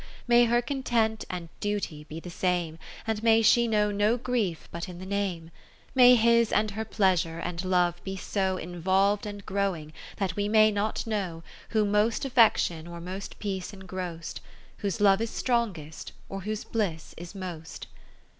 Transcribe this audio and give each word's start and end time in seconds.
Ill 0.01 0.07
May 0.29 0.45
her 0.45 0.63
Content 0.63 1.25
and 1.29 1.47
Duty 1.59 2.05
be 2.05 2.19
the 2.19 2.31
same, 2.31 2.79
And 3.05 3.21
may 3.21 3.43
she 3.43 3.67
know 3.67 3.91
no 3.91 4.17
grief 4.17 4.67
but 4.71 4.89
in 4.89 4.97
the 4.97 5.05
name. 5.05 5.51
To 5.51 5.51
7ny 5.51 5.51
dear 5.51 5.55
Sister^ 5.57 5.59
Mrs. 5.59 5.67
C. 5.67 5.93
P. 5.93 5.95
May 5.95 6.15
his 6.15 6.51
and 6.51 6.71
her 6.71 6.85
pleasure 6.85 7.37
and 7.37 7.63
love 7.65 8.03
be 8.03 8.15
so 8.17 8.57
Involv'd 8.57 9.25
and 9.27 9.45
growing, 9.45 9.93
that 10.17 10.35
we 10.35 10.49
may 10.49 10.71
not 10.71 11.05
know 11.05 11.43
Who 11.69 11.85
most 11.85 12.25
affection 12.25 12.87
or 12.87 12.99
most 12.99 13.37
peace 13.37 13.71
engrost; 13.73 14.39
Whose 14.77 14.99
love 15.01 15.21
is 15.21 15.29
strongest, 15.29 16.13
or 16.29 16.41
whose 16.41 16.63
bliss 16.63 17.13
is 17.15 17.35
most. 17.35 17.85